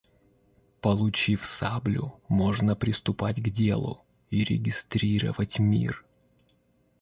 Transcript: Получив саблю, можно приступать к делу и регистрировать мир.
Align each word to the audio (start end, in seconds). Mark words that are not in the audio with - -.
Получив 0.79 1.43
саблю, 1.45 2.19
можно 2.27 2.75
приступать 2.75 3.39
к 3.39 3.49
делу 3.51 4.03
и 4.31 4.43
регистрировать 4.43 5.59
мир. 5.59 6.03